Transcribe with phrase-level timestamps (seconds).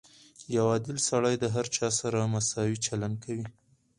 [0.55, 3.45] •یو عادل سړی د هر چا سره مساوي چلند کوي.